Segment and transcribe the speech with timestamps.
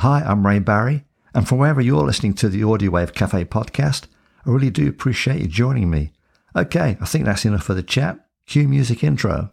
[0.00, 4.04] Hi, I'm Ray Barry, and from wherever you're listening to the Audio Wave Cafe podcast,
[4.44, 6.12] I really do appreciate you joining me.
[6.54, 8.18] Okay, I think that's enough for the chat.
[8.44, 9.48] Cue music intro.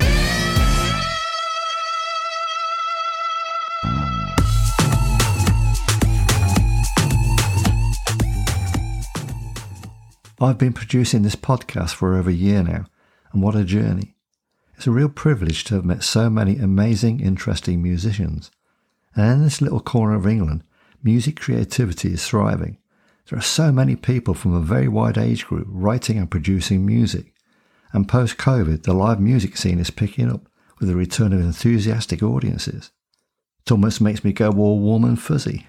[10.42, 12.88] I've been producing this podcast for over a year now,
[13.32, 14.18] and what a journey.
[14.76, 18.52] It's a real privilege to have met so many amazing, interesting musicians.
[19.16, 20.64] And in this little corner of England,
[21.04, 22.78] music creativity is thriving.
[23.30, 27.34] There are so many people from a very wide age group writing and producing music.
[27.92, 30.48] And post COVID, the live music scene is picking up
[30.80, 32.92] with the return of enthusiastic audiences.
[33.66, 35.68] It almost makes me go all warm and fuzzy.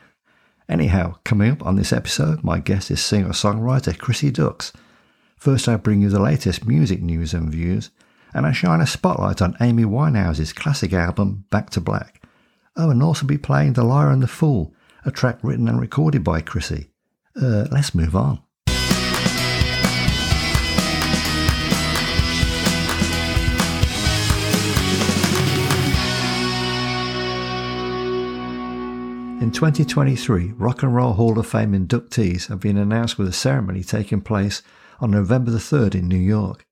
[0.69, 4.73] Anyhow, coming up on this episode, my guest is singer songwriter Chrissie Dux.
[5.37, 7.91] First, I bring you the latest music news and views,
[8.33, 12.24] and I shine a spotlight on Amy Winehouse's classic album, Back to Black.
[12.77, 14.75] Oh, and also be playing The Liar and the Fool,
[15.05, 16.91] a track written and recorded by Chrissie.
[17.41, 18.41] Uh, let's move on.
[29.41, 33.85] In 2023, Rock and Roll Hall of Fame inductees have been announced with a ceremony
[33.85, 34.63] taking place
[34.99, 36.67] on November the 3rd in New York.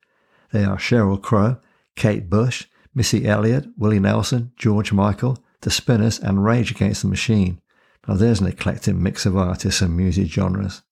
[0.52, 1.58] They are Sheryl Crow,
[1.94, 7.60] Kate Bush, Missy Elliott, Willie Nelson, George Michael, The Spinners, and Rage Against the Machine.
[8.06, 10.82] Now there's an eclectic mix of artists and music genres.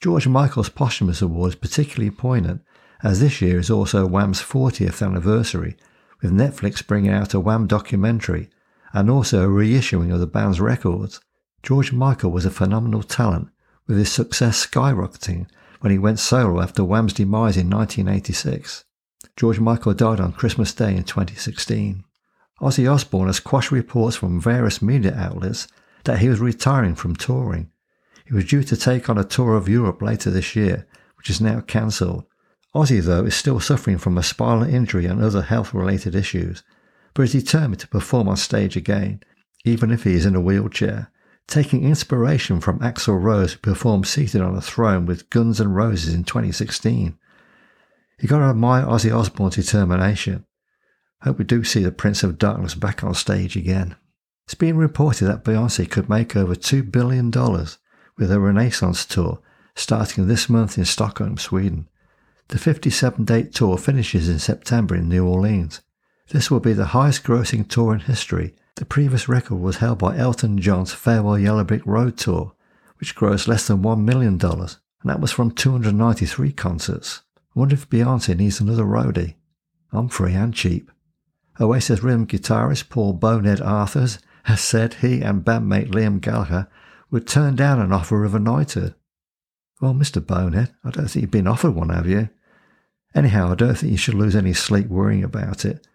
[0.00, 2.62] George Michael's posthumous award is particularly poignant,
[3.02, 5.76] as this year is also Wham's 40th anniversary,
[6.22, 8.48] with Netflix bringing out a Wham documentary
[8.92, 11.20] and also a reissuing of the band's records.
[11.62, 13.48] George Michael was a phenomenal talent,
[13.86, 15.46] with his success skyrocketing
[15.80, 18.84] when he went solo after Wham's demise in 1986.
[19.36, 22.04] George Michael died on Christmas Day in 2016.
[22.60, 25.66] Ozzy Osbourne has quashed reports from various media outlets
[26.04, 27.70] that he was retiring from touring.
[28.26, 31.40] He was due to take on a tour of Europe later this year, which is
[31.40, 32.24] now cancelled.
[32.74, 36.62] Ozzy, though, is still suffering from a spinal injury and other health related issues,
[37.14, 39.22] but is determined to perform on stage again,
[39.64, 41.10] even if he is in a wheelchair,
[41.48, 46.14] taking inspiration from Axl Rose, who performed seated on a throne with Guns N' Roses
[46.14, 47.18] in 2016.
[48.20, 50.44] You got to admire Ozzy Osbourne's determination.
[51.22, 53.96] Hope we do see the Prince of Darkness back on stage again.
[54.46, 59.40] It's been reported that Beyonce could make over $2 billion with her Renaissance tour
[59.74, 61.88] starting this month in Stockholm, Sweden.
[62.48, 65.80] The 57 date tour finishes in September in New Orleans.
[66.30, 68.54] This will be the highest grossing tour in history.
[68.76, 72.52] The previous record was held by Elton John's Farewell Yellow Brick Road tour,
[72.98, 77.22] which grossed less than $1 million, and that was from 293 concerts.
[77.36, 79.34] I wonder if Beyonce needs another roadie.
[79.92, 80.90] I'm free and cheap.
[81.60, 86.68] Oasis rhythm guitarist Paul Bonehead Arthurs has said he and bandmate Liam Gallagher
[87.10, 88.94] would turn down an offer of a knighthood.
[89.80, 90.24] Well, Mr.
[90.24, 92.30] Bonehead, I don't think you've been offered one, have you?
[93.14, 95.86] Anyhow, I don't think you should lose any sleep worrying about it.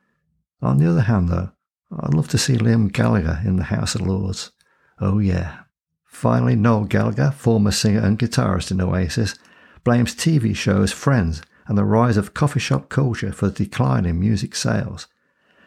[0.62, 1.52] On the other hand, though,
[2.00, 4.52] I'd love to see Liam Gallagher in the House of Lords.
[5.00, 5.62] Oh, yeah.
[6.06, 9.36] Finally, Noel Gallagher, former singer and guitarist in Oasis,
[9.84, 14.20] blames TV shows Friends and the rise of coffee shop culture for the decline in
[14.20, 15.08] music sales,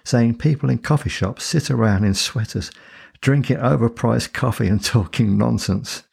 [0.09, 2.71] saying people in coffee shops sit around in sweaters,
[3.21, 6.05] drinking overpriced coffee and talking nonsense,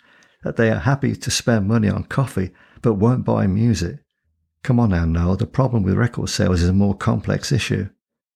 [0.44, 2.52] that they are happy to spend money on coffee
[2.82, 4.00] but won't buy music.
[4.64, 7.90] Come on now, Noel, the problem with record sales is a more complex issue.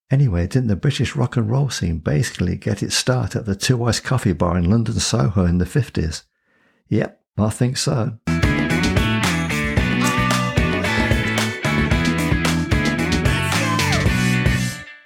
[0.09, 3.99] Anyway, didn't the British rock and roll scene basically get its start at the 2i's
[3.99, 6.23] Coffee Bar in London Soho in the 50s?
[6.87, 8.17] Yep, I think so.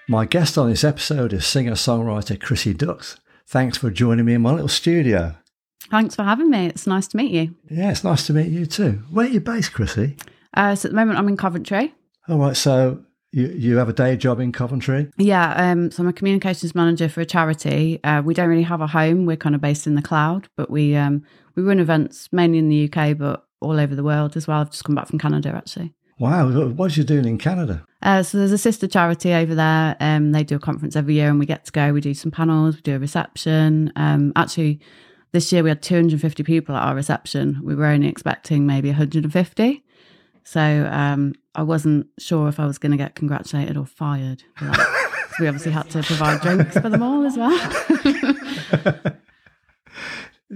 [0.10, 3.16] My guest on this episode is singer songwriter Chrissie Dux.
[3.48, 5.36] Thanks for joining me in my little studio.
[5.90, 6.66] Thanks for having me.
[6.66, 7.56] It's nice to meet you.
[7.70, 9.02] Yeah, it's nice to meet you too.
[9.12, 10.18] Where are you based, Chrissie?
[10.54, 11.94] Uh, so at the moment, I'm in Coventry.
[12.28, 15.10] All right, so you, you have a day job in Coventry?
[15.18, 18.04] Yeah, um, so I'm a communications manager for a charity.
[18.04, 19.26] Uh, we don't really have a home.
[19.26, 21.24] We're kind of based in the cloud, but we um,
[21.56, 24.60] we run events mainly in the UK, but all over the world as well.
[24.60, 25.94] I've just come back from Canada actually.
[26.20, 27.86] Wow, what are you doing in Canada?
[28.02, 29.96] Uh, so there's a sister charity over there.
[30.00, 31.92] Um, they do a conference every year, and we get to go.
[31.92, 33.92] We do some panels, we do a reception.
[33.96, 34.80] Um, actually,
[35.32, 37.60] this year we had 250 people at our reception.
[37.64, 39.84] We were only expecting maybe 150.
[40.44, 44.44] So um, I wasn't sure if I was going to get congratulated or fired.
[44.58, 45.30] For that.
[45.30, 47.58] so we obviously had to provide drinks for them all as well.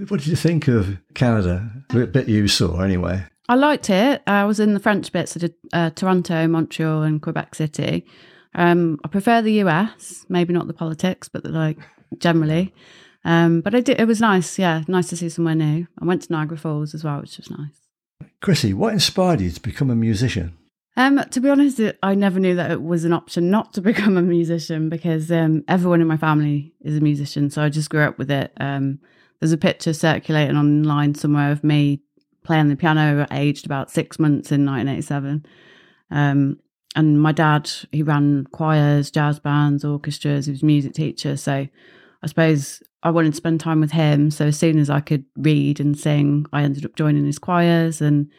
[0.08, 1.70] what did you think of Canada?
[1.88, 3.24] The bit you saw, anyway.
[3.48, 4.22] I liked it.
[4.26, 5.36] I was in the French bits.
[5.36, 8.06] I did uh, Toronto, Montreal, and Quebec City.
[8.54, 11.78] Um, I prefer the US, maybe not the politics, but the, like
[12.18, 12.74] generally.
[13.24, 14.00] Um, but I did.
[14.00, 14.58] It was nice.
[14.58, 15.86] Yeah, nice to see somewhere new.
[16.00, 17.88] I went to Niagara Falls as well, which was nice.
[18.40, 20.56] Chrissie, what inspired you to become a musician?
[20.96, 24.16] Um, to be honest, I never knew that it was an option not to become
[24.16, 27.50] a musician because um, everyone in my family is a musician.
[27.50, 28.52] So I just grew up with it.
[28.58, 28.98] Um,
[29.40, 32.02] there's a picture circulating online somewhere of me
[32.44, 35.44] playing the piano aged about six months in 1987.
[36.10, 36.58] Um,
[36.96, 40.46] and my dad, he ran choirs, jazz bands, orchestras.
[40.46, 41.36] He was a music teacher.
[41.36, 41.68] So
[42.22, 44.30] I suppose I wanted to spend time with him.
[44.30, 48.00] So as soon as I could read and sing, I ended up joining his choirs
[48.00, 48.30] and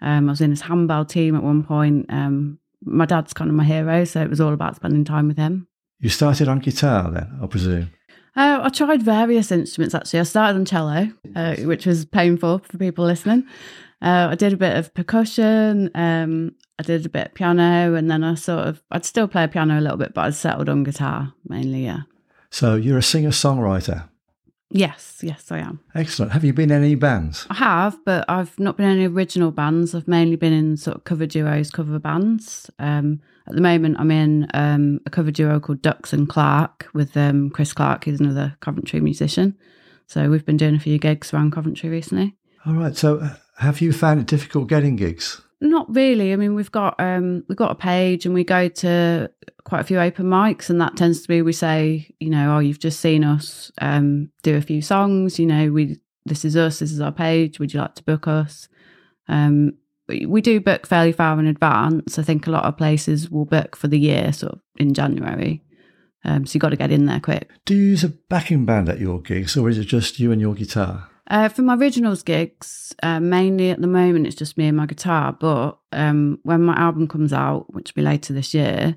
[0.00, 2.06] um, I was in his handbell team at one point.
[2.08, 5.36] Um, my dad's kind of my hero, so it was all about spending time with
[5.36, 5.66] him.
[6.00, 7.90] You started on guitar then, I presume?
[8.38, 10.20] Uh, I tried various instruments actually.
[10.20, 13.44] I started on cello, uh, which was painful for people listening.
[14.00, 15.90] Uh, I did a bit of percussion.
[15.96, 19.48] Um, I did a bit of piano, and then I sort of I'd still play
[19.48, 21.84] piano a little bit, but I settled on guitar mainly.
[21.84, 22.02] Yeah.
[22.50, 24.08] So you're a singer songwriter.
[24.70, 25.80] Yes, yes, I am.
[25.94, 26.32] Excellent.
[26.32, 27.46] Have you been in any bands?
[27.48, 29.94] I have, but I've not been in any original bands.
[29.94, 32.70] I've mainly been in sort of cover duos, cover bands.
[32.78, 37.16] Um, at the moment, I'm in um, a cover duo called Dux and Clark with
[37.16, 39.56] um, Chris Clark, who's another Coventry musician.
[40.06, 42.36] So we've been doing a few gigs around Coventry recently.
[42.66, 42.94] All right.
[42.94, 45.40] So uh, have you found it difficult getting gigs?
[45.60, 46.32] Not really.
[46.32, 49.30] I mean, we've got um, we've got a page, and we go to
[49.64, 52.58] quite a few open mics, and that tends to be we say, you know, oh,
[52.60, 55.38] you've just seen us um, do a few songs.
[55.38, 56.78] You know, we this is us.
[56.78, 57.58] This is our page.
[57.58, 58.68] Would you like to book us?
[59.26, 59.72] Um,
[60.08, 62.18] we do book fairly far in advance.
[62.18, 65.62] I think a lot of places will book for the year, sort of in January.
[66.24, 67.50] Um, so you've got to get in there quick.
[67.64, 70.40] Do you use a backing band at your gigs, or is it just you and
[70.40, 71.10] your guitar?
[71.28, 74.86] Uh, for my originals gigs, uh, mainly at the moment it's just me and my
[74.86, 75.32] guitar.
[75.32, 78.96] But um, when my album comes out, which will be later this year,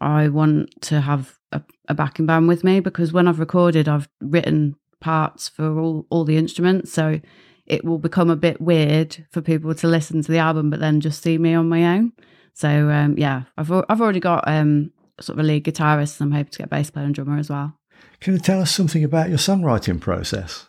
[0.00, 4.08] I want to have a, a, backing band with me because when I've recorded, I've
[4.20, 6.92] written parts for all, all the instruments.
[6.92, 7.20] So
[7.66, 11.00] it will become a bit weird for people to listen to the album, but then
[11.00, 12.12] just see me on my own.
[12.54, 16.38] So um, yeah, I've I've already got um, sort of a lead guitarist, and I'm
[16.38, 17.78] hoping to get bass player and drummer as well.
[18.20, 20.66] Can you tell us something about your songwriting process?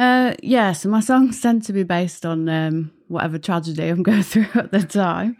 [0.00, 4.22] Uh, yeah, so my songs tend to be based on um, whatever tragedy I'm going
[4.22, 5.36] through at the time.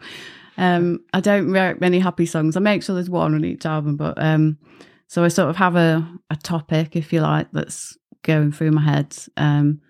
[0.55, 2.55] Um, I don't write many happy songs.
[2.55, 4.59] I make sure there's one on each album, but um,
[5.07, 8.83] so I sort of have a, a topic, if you like, that's going through my
[8.83, 9.17] head.
[9.35, 9.81] Um,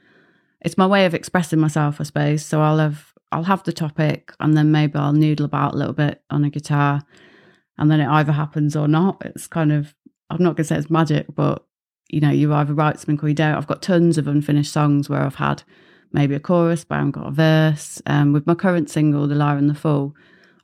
[0.62, 2.46] it's my way of expressing myself, I suppose.
[2.46, 5.94] So I'll have I'll have the topic, and then maybe I'll noodle about a little
[5.94, 7.02] bit on a guitar,
[7.78, 9.22] and then it either happens or not.
[9.26, 9.94] It's kind of
[10.30, 11.66] I'm not going to say it's magic, but
[12.12, 13.56] you know, you either write something or you don't.
[13.56, 15.64] I've got tons of unfinished songs where I've had
[16.12, 18.02] maybe a chorus, but I haven't got a verse.
[18.06, 20.14] Um, with my current single, The Liar and the Fool,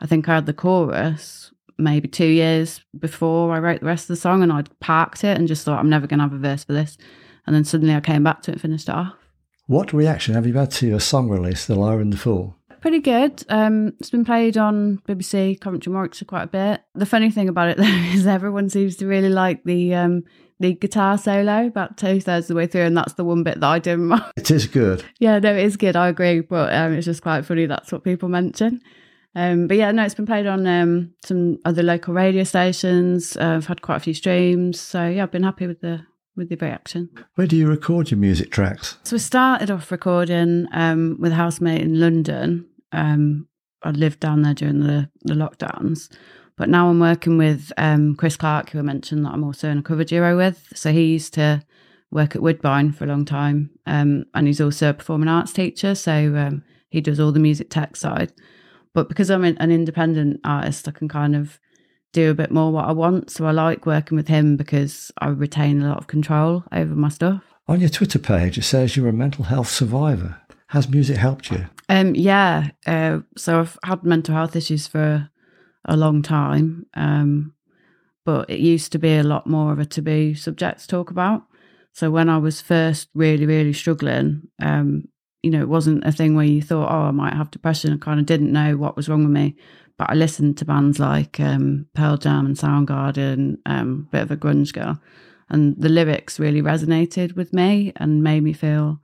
[0.01, 4.07] I think I had the chorus maybe two years before I wrote the rest of
[4.09, 6.37] the song and I'd parked it and just thought, I'm never going to have a
[6.37, 6.97] verse for this.
[7.45, 9.13] And then suddenly I came back to it and finished it off.
[9.67, 12.56] What reaction have you had to your song release, The Liar and the Fool?
[12.87, 13.43] Pretty good.
[13.49, 16.81] Um, it's been played on BBC, Coventry, Warwickshire quite a bit.
[16.95, 20.23] The funny thing about it though is everyone seems to really like the um,
[20.61, 23.59] the guitar solo about two thirds of the way through, and that's the one bit
[23.59, 24.13] that I didn't.
[24.37, 25.03] It is good.
[25.19, 25.97] yeah, no, it is good.
[25.97, 27.65] I agree, but um, it's just quite funny.
[27.65, 28.79] That's what people mention.
[29.35, 33.35] Um, but yeah, no, it's been played on um, some other local radio stations.
[33.35, 36.05] Uh, I've had quite a few streams, so yeah, I've been happy with the
[36.37, 37.09] with the reaction.
[37.35, 38.97] Where do you record your music tracks?
[39.03, 42.65] So we started off recording um, with a housemate in London.
[42.91, 43.47] Um,
[43.83, 46.11] I lived down there during the, the lockdowns.
[46.57, 49.77] But now I'm working with um, Chris Clark, who I mentioned that I'm also in
[49.77, 50.73] a cover duo with.
[50.75, 51.63] So he used to
[52.09, 55.93] work at Woodbine for a long time, um, and he's also a performing arts teacher.
[55.93, 58.33] So um, he does all the music tech side.
[58.93, 61.59] But because I'm an independent artist, I can kind of
[62.13, 63.29] do a bit more what I want.
[63.29, 67.09] So I like working with him because I retain a lot of control over my
[67.09, 67.43] stuff.
[67.67, 70.41] On your Twitter page, it says you're a mental health survivor.
[70.67, 71.65] Has music helped you?
[71.89, 72.71] Um, yeah.
[72.85, 75.29] Uh, so I've had mental health issues for
[75.85, 76.85] a long time.
[76.93, 77.53] Um,
[78.25, 81.43] but it used to be a lot more of a taboo subject to talk about.
[81.93, 85.07] So when I was first really, really struggling, um,
[85.41, 87.93] you know, it wasn't a thing where you thought, oh, I might have depression.
[87.93, 89.55] I kind of didn't know what was wrong with me.
[89.97, 94.37] But I listened to bands like um, Pearl Jam and Soundgarden, um, bit of a
[94.37, 95.01] grunge girl,
[95.49, 98.99] and the lyrics really resonated with me and made me feel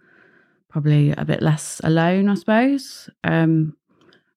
[0.73, 3.07] probably a bit less alone, I suppose.
[3.23, 3.77] Um,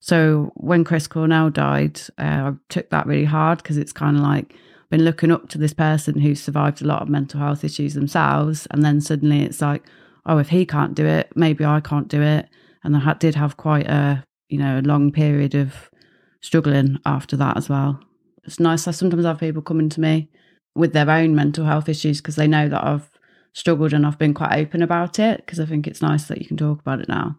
[0.01, 4.23] so when Chris Cornell died, uh, I took that really hard because it's kind of
[4.23, 7.65] like I've been looking up to this person who survived a lot of mental health
[7.65, 9.83] issues themselves, and then suddenly it's like,
[10.27, 12.49] oh, if he can't do it, maybe I can't do it.
[12.85, 15.91] And I did have quite a you know a long period of
[16.43, 17.99] struggling after that as well.
[18.45, 18.87] It's nice.
[18.87, 20.29] I sometimes have people coming to me
[20.75, 23.11] with their own mental health issues because they know that I've
[23.57, 26.47] struggled and I've been quite open about it because I think it's nice that you
[26.47, 27.39] can talk about it now.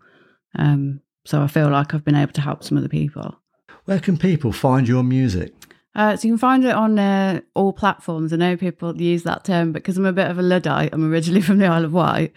[0.57, 3.39] Um, so I feel like I've been able to help some other people.
[3.86, 5.53] Where can people find your music?
[5.93, 8.33] Uh, so you can find it on uh, all platforms.
[8.33, 11.12] I know people use that term, but because I'm a bit of a Luddite, I'm
[11.12, 12.33] originally from the Isle of Wight.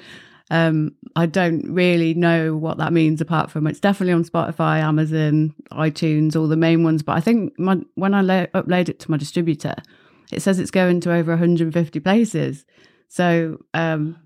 [0.50, 5.54] Um, I don't really know what that means apart from it's definitely on Spotify, Amazon,
[5.72, 7.02] iTunes, all the main ones.
[7.02, 9.76] But I think my, when I lo- upload it to my distributor,
[10.30, 12.66] it says it's going to over 150 places.
[13.10, 14.16] So um,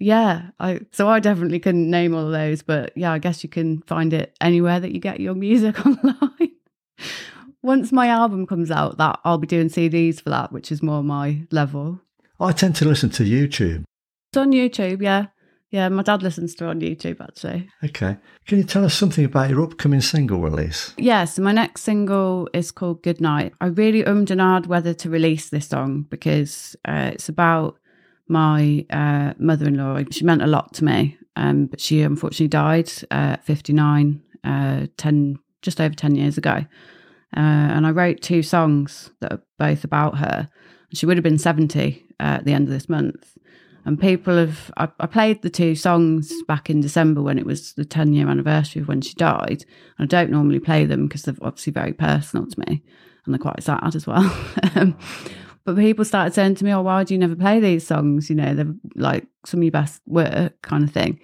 [0.00, 3.50] yeah, I so I definitely couldn't name all of those, but yeah, I guess you
[3.50, 6.52] can find it anywhere that you get your music online.
[7.62, 11.02] Once my album comes out, that I'll be doing CDs for that, which is more
[11.02, 12.00] my level.
[12.40, 13.84] I tend to listen to YouTube.
[14.30, 15.26] It's on YouTube, yeah.
[15.70, 17.68] Yeah, my dad listens to it on YouTube actually.
[17.84, 18.16] Okay.
[18.46, 20.94] Can you tell us something about your upcoming single release?
[20.96, 23.52] Yes, yeah, so my next single is called Good Night.
[23.60, 27.78] I really ummed and whether to release this song because uh, it's about
[28.28, 30.02] my uh, mother-in-law.
[30.10, 35.38] She meant a lot to me, um, but she unfortunately died at 59, uh, 10,
[35.62, 36.64] just over 10 years ago.
[37.36, 40.48] Uh, and I wrote two songs that are both about her.
[40.94, 43.36] She would have been 70 uh, at the end of this month.
[43.84, 47.72] And people have, I, I, played the two songs back in December when it was
[47.72, 49.64] the 10 year anniversary of when she died.
[49.98, 52.82] And I don't normally play them because they're obviously very personal to me
[53.24, 54.34] and they're quite sad as well.
[54.74, 54.96] Um,
[55.74, 58.30] but people started saying to me, "Oh, why do you never play these songs?
[58.30, 61.20] You know, they're like some of your best work, kind of thing."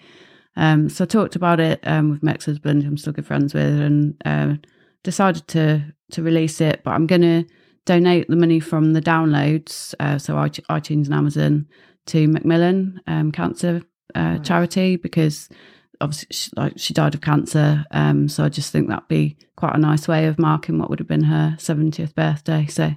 [0.54, 3.54] Um, so I talked about it um, with my ex-husband, who I'm still good friends
[3.54, 4.56] with, and uh,
[5.02, 6.82] decided to to release it.
[6.84, 7.44] But I'm going to
[7.86, 11.66] donate the money from the downloads, uh, so iTunes and Amazon,
[12.06, 13.80] to Macmillan um, Cancer
[14.14, 14.44] uh, right.
[14.44, 15.48] Charity because
[16.02, 17.86] obviously she, like she died of cancer.
[17.92, 20.98] Um, so I just think that'd be quite a nice way of marking what would
[20.98, 22.66] have been her 70th birthday.
[22.66, 22.94] So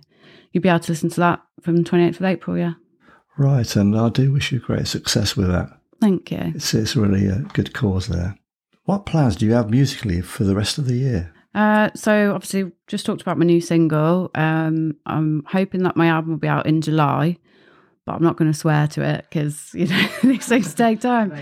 [0.57, 2.73] you'll be able to listen to that from 28th of April, yeah.
[3.37, 5.69] Right, and I do wish you great success with that.
[6.01, 6.53] Thank you.
[6.55, 8.35] It's, it's really a good cause there.
[8.85, 11.33] What plans do you have musically for the rest of the year?
[11.53, 14.31] Uh, so obviously, just talked about my new single.
[14.33, 17.37] Um, I'm hoping that my album will be out in July,
[18.05, 21.37] but I'm not going to swear to it because you know these things take time.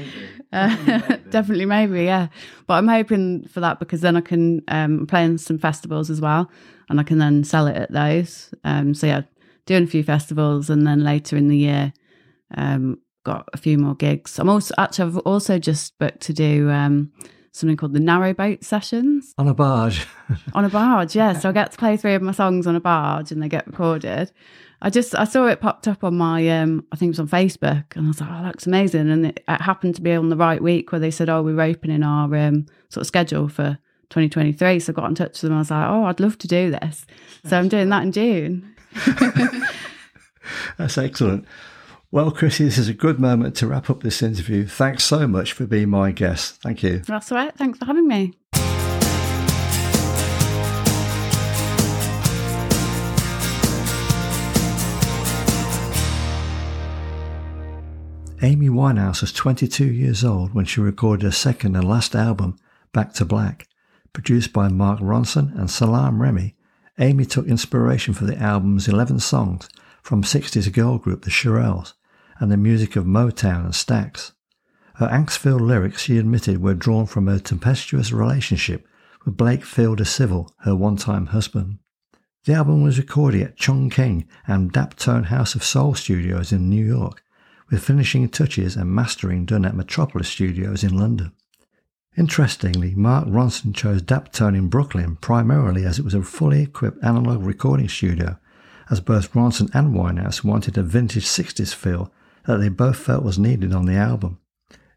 [0.51, 0.75] Uh,
[1.09, 1.29] maybe.
[1.29, 2.27] definitely, maybe, yeah.
[2.67, 6.21] But I'm hoping for that because then I can um, play in some festivals as
[6.21, 6.49] well,
[6.89, 8.53] and I can then sell it at those.
[8.63, 9.21] Um, so yeah,
[9.65, 11.93] doing a few festivals, and then later in the year,
[12.55, 14.39] um, got a few more gigs.
[14.39, 17.11] I'm also actually I've also just booked to do um,
[17.55, 20.05] something called the narrowboat sessions on a barge.
[20.53, 21.33] on a barge, yeah.
[21.33, 23.67] So I get to play three of my songs on a barge, and they get
[23.67, 24.31] recorded.
[24.81, 27.27] I just I saw it popped up on my um I think it was on
[27.27, 30.27] Facebook and I was like oh that's amazing and it, it, happened to be on
[30.29, 33.47] the right week where they said oh we are opening our um sort of schedule
[33.47, 36.37] for 2023 so I got in touch with them I was like oh I'd love
[36.39, 37.05] to do this
[37.45, 38.75] so I'm doing that in June
[40.77, 41.45] That's excellent.
[42.15, 44.65] Well, Chrissie, this is a good moment to wrap up this interview.
[44.65, 46.61] Thanks so much for being my guest.
[46.61, 46.99] Thank you.
[46.99, 47.53] That's all right.
[47.53, 48.31] Thanks for having me.
[58.41, 62.55] Amy Winehouse was 22 years old when she recorded her second and last album,
[62.93, 63.67] Back to Black.
[64.13, 66.55] Produced by Mark Ronson and Salaam Remi,
[66.97, 69.67] Amy took inspiration for the album's 11 songs
[70.01, 71.91] from 60s girl group The Shirelles
[72.39, 74.31] and the music of Motown and Stax.
[74.95, 78.87] Her angst-filled lyrics, she admitted, were drawn from her tempestuous relationship
[79.25, 81.79] with Blake Fielder Civil, her one-time husband.
[82.45, 86.85] The album was recorded at Chung King and Daptone House of Soul Studios in New
[86.85, 87.23] York,
[87.69, 91.31] with finishing touches and mastering done at Metropolis Studios in London.
[92.17, 97.43] Interestingly, Mark Ronson chose Daptone in Brooklyn primarily as it was a fully equipped analog
[97.43, 98.37] recording studio
[98.89, 102.13] as both Ronson and Winehouse wanted a vintage 60s feel
[102.47, 104.39] that they both felt was needed on the album.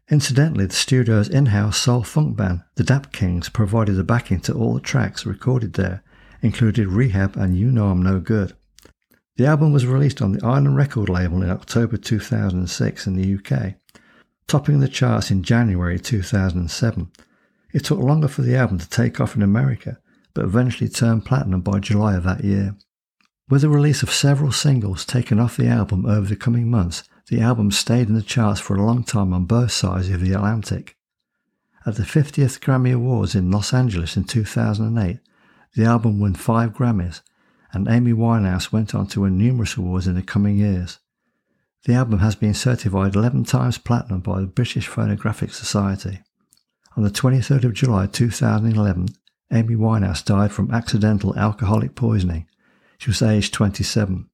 [0.09, 4.73] Incidentally, the studio's in-house soul funk band, the Dap Kings, provided the backing to all
[4.73, 6.03] the tracks recorded there,
[6.41, 8.53] including Rehab and You Know I'm No Good.
[9.37, 13.75] The album was released on the Island record label in October 2006 in the UK,
[14.47, 17.11] topping the charts in January 2007.
[17.71, 19.99] It took longer for the album to take off in America,
[20.33, 22.75] but eventually turned platinum by July of that year.
[23.47, 27.41] With the release of several singles taken off the album over the coming months, the
[27.41, 30.97] album stayed in the charts for a long time on both sides of the Atlantic.
[31.85, 35.19] At the 50th Grammy Awards in Los Angeles in 2008,
[35.75, 37.21] the album won five Grammys,
[37.71, 40.99] and Amy Winehouse went on to win numerous awards in the coming years.
[41.85, 46.19] The album has been certified 11 times platinum by the British Phonographic Society.
[46.97, 49.07] On the 23rd of July 2011,
[49.53, 52.47] Amy Winehouse died from accidental alcoholic poisoning
[52.99, 54.29] she was aged 27.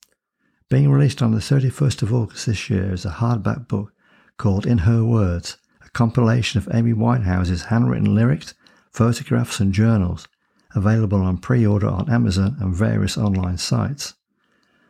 [0.68, 3.94] Being released on the 31st of August this year is a hardback book
[4.38, 8.56] called In Her Words, a compilation of Amy Winehouse's handwritten lyrics,
[8.92, 10.28] photographs, and journals,
[10.74, 14.16] available on pre order on Amazon and various online sites.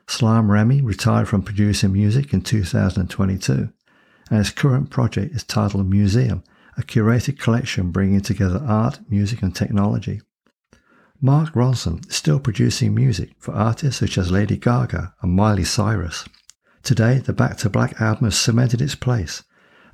[0.08, 3.70] Salaam Remi retired from producing music in 2022,
[4.30, 6.42] and his current project is titled Museum,
[6.78, 10.22] a curated collection bringing together art, music, and technology.
[11.22, 16.26] Mark Ronson is still producing music for artists such as Lady Gaga and Miley Cyrus.
[16.84, 19.44] Today, the Back to Black album has cemented its place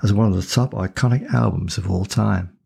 [0.01, 2.57] as one of the top iconic albums of all time.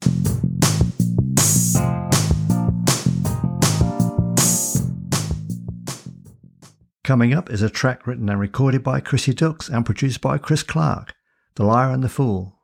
[7.04, 10.64] Coming up is a track written and recorded by Chrissie Dux and produced by Chris
[10.64, 11.14] Clark,
[11.56, 12.58] The Liar and the Fool.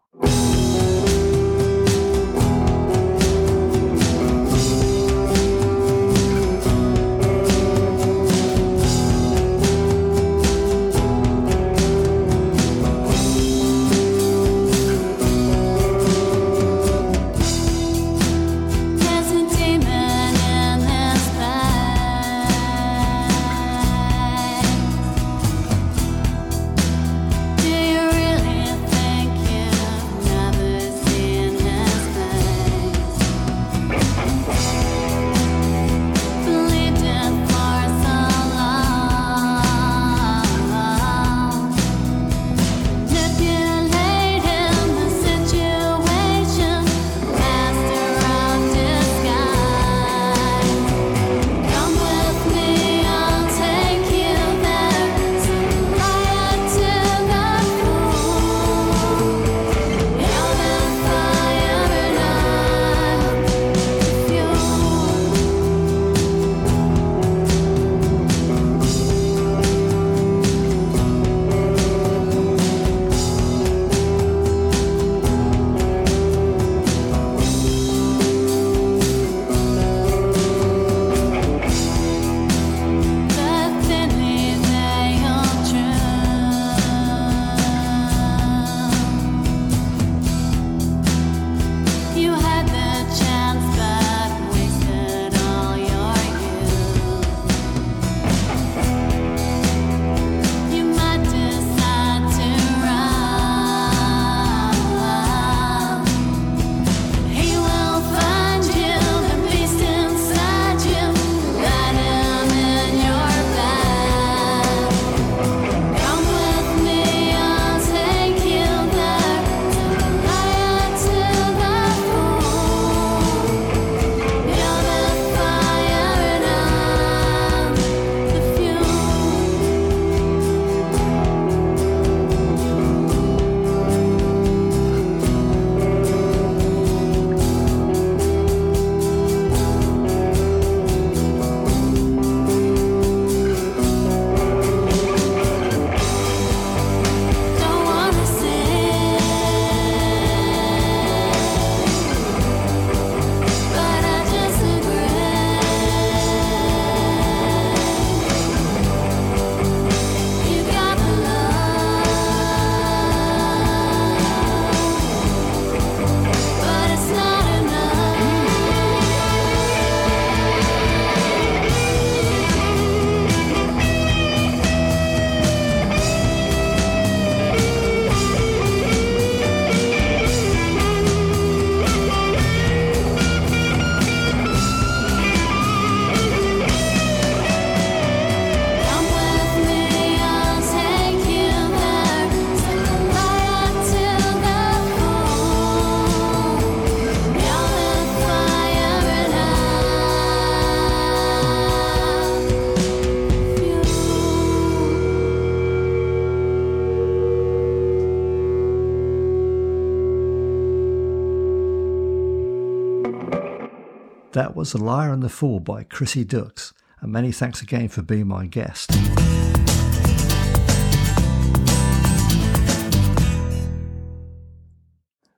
[214.33, 218.01] That was The Liar and the Fool by Chrissie Dux, and many thanks again for
[218.01, 218.89] being my guest.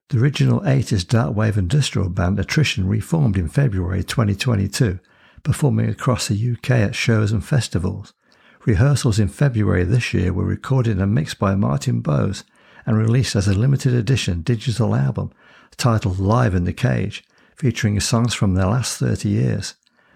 [0.10, 5.00] The original 80s darkwave industrial band Attrition reformed in February 2022,
[5.42, 8.14] performing across the UK at shows and festivals.
[8.64, 12.44] Rehearsals in February this year were recorded and mixed by Martin Bowes
[12.86, 15.32] and released as a limited edition digital album
[15.78, 17.24] titled Live in the Cage,
[17.56, 19.76] featuring songs from their last 30 years.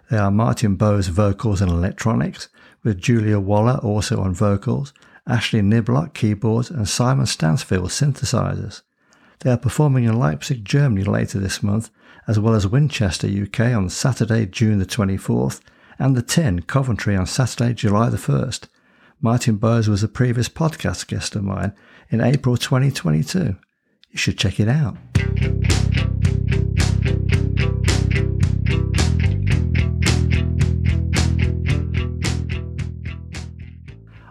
[0.10, 2.50] They are Martin Bowes vocals and electronics,
[2.84, 4.94] with Julia Waller also on vocals,
[5.28, 8.82] Ashley Niblock keyboards, and Simon Stansfield synthesizers.
[9.40, 11.90] They are performing in Leipzig, Germany later this month,
[12.28, 15.62] as well as Winchester, UK on Saturday, June the 24th,
[16.00, 18.68] and the Tin, Coventry on Saturday, July the 1st.
[19.22, 21.74] Martin Bowes was a previous podcast guest of mine
[22.10, 23.56] in April 2022.
[24.12, 24.98] You should check it out.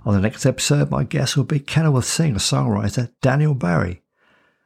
[0.07, 4.03] On the next episode, my guest will be Kenilworth singer songwriter Daniel Barry.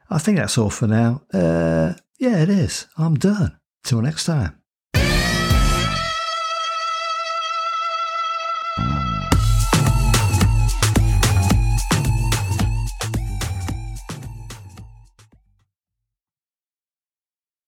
[0.07, 1.23] I think that's all for now.
[1.33, 2.85] Uh, yeah, it is.
[2.95, 3.57] I'm done.
[3.83, 4.60] Till next time.